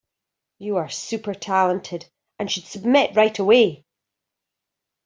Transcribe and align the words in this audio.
You 0.57 0.77
are 0.77 0.89
super 0.89 1.35
talented 1.35 2.07
and 2.39 2.49
should 2.51 2.63
submit 2.63 3.15
right 3.15 3.37
away. 3.37 3.85